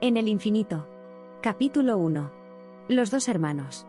[0.00, 0.86] En el infinito.
[1.42, 2.30] Capítulo 1.
[2.88, 3.84] Los dos hermanos.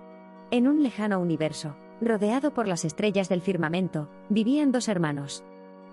[0.50, 5.44] En un lejano universo, rodeado por las estrellas del firmamento, vivían dos hermanos.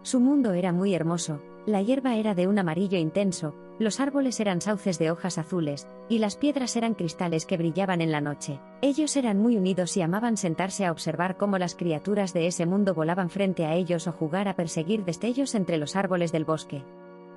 [0.01, 4.63] Su mundo era muy hermoso, la hierba era de un amarillo intenso, los árboles eran
[4.63, 8.59] sauces de hojas azules, y las piedras eran cristales que brillaban en la noche.
[8.81, 12.95] Ellos eran muy unidos y amaban sentarse a observar cómo las criaturas de ese mundo
[12.95, 16.85] volaban frente a ellos o jugar a perseguir destellos entre los árboles del bosque.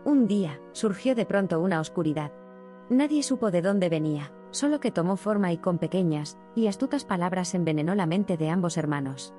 [0.05, 2.32] Un día, surgió de pronto una oscuridad.
[2.89, 7.54] Nadie supo de dónde venía, solo que tomó forma y con pequeñas y astutas palabras
[7.54, 9.36] envenenó la mente de ambos hermanos.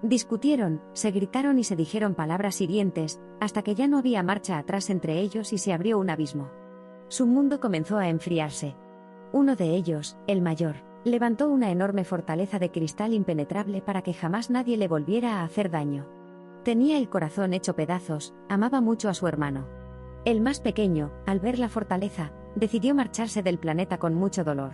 [0.00, 4.88] Discutieron, se gritaron y se dijeron palabras hirientes, hasta que ya no había marcha atrás
[4.88, 6.50] entre ellos y se abrió un abismo.
[7.08, 8.74] Su mundo comenzó a enfriarse.
[9.32, 14.48] Uno de ellos, el mayor, levantó una enorme fortaleza de cristal impenetrable para que jamás
[14.48, 16.06] nadie le volviera a hacer daño.
[16.64, 19.66] Tenía el corazón hecho pedazos, amaba mucho a su hermano.
[20.24, 24.72] El más pequeño, al ver la fortaleza, decidió marcharse del planeta con mucho dolor.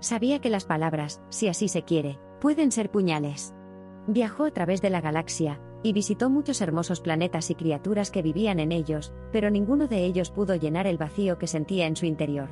[0.00, 3.54] Sabía que las palabras, si así se quiere, pueden ser puñales.
[4.06, 8.60] Viajó a través de la galaxia, y visitó muchos hermosos planetas y criaturas que vivían
[8.60, 12.48] en ellos, pero ninguno de ellos pudo llenar el vacío que sentía en su interior.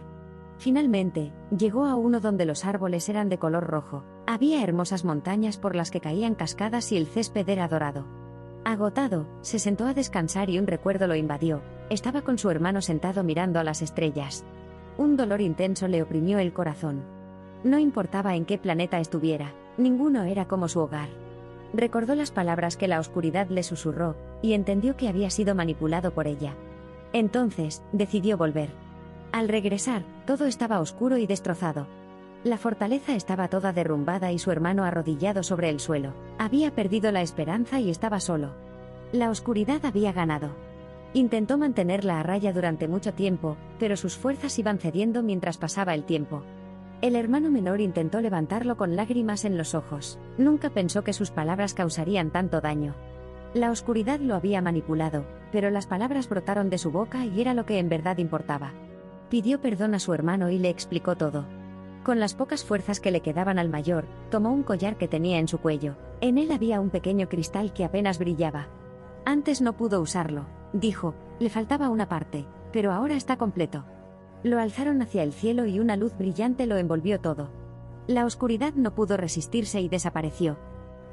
[0.58, 5.74] Finalmente, llegó a uno donde los árboles eran de color rojo, había hermosas montañas por
[5.76, 8.06] las que caían cascadas y el césped era dorado.
[8.64, 13.22] Agotado, se sentó a descansar y un recuerdo lo invadió, estaba con su hermano sentado
[13.22, 14.44] mirando a las estrellas.
[14.98, 17.02] Un dolor intenso le oprimió el corazón.
[17.64, 21.08] No importaba en qué planeta estuviera, ninguno era como su hogar.
[21.72, 26.26] Recordó las palabras que la oscuridad le susurró, y entendió que había sido manipulado por
[26.26, 26.54] ella.
[27.12, 28.70] Entonces, decidió volver.
[29.32, 31.86] Al regresar, todo estaba oscuro y destrozado.
[32.44, 36.14] La fortaleza estaba toda derrumbada y su hermano arrodillado sobre el suelo.
[36.38, 38.52] Había perdido la esperanza y estaba solo.
[39.12, 40.50] La oscuridad había ganado.
[41.14, 46.04] Intentó mantenerla a raya durante mucho tiempo, pero sus fuerzas iban cediendo mientras pasaba el
[46.04, 46.42] tiempo.
[47.02, 50.18] El hermano menor intentó levantarlo con lágrimas en los ojos.
[50.38, 52.94] Nunca pensó que sus palabras causarían tanto daño.
[53.54, 57.66] La oscuridad lo había manipulado, pero las palabras brotaron de su boca y era lo
[57.66, 58.72] que en verdad importaba.
[59.30, 61.46] Pidió perdón a su hermano y le explicó todo.
[62.02, 65.48] Con las pocas fuerzas que le quedaban al mayor, tomó un collar que tenía en
[65.48, 65.96] su cuello.
[66.20, 68.68] En él había un pequeño cristal que apenas brillaba.
[69.24, 73.84] Antes no pudo usarlo, dijo, le faltaba una parte, pero ahora está completo.
[74.42, 77.50] Lo alzaron hacia el cielo y una luz brillante lo envolvió todo.
[78.06, 80.58] La oscuridad no pudo resistirse y desapareció.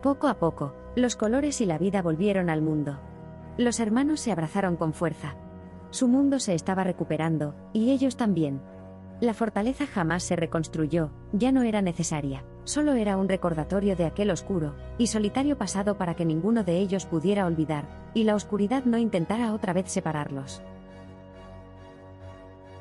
[0.01, 2.99] Poco a poco, los colores y la vida volvieron al mundo.
[3.57, 5.35] Los hermanos se abrazaron con fuerza.
[5.89, 8.61] Su mundo se estaba recuperando, y ellos también.
[9.21, 14.31] La fortaleza jamás se reconstruyó, ya no era necesaria, solo era un recordatorio de aquel
[14.31, 18.97] oscuro y solitario pasado para que ninguno de ellos pudiera olvidar, y la oscuridad no
[18.97, 20.61] intentara otra vez separarlos.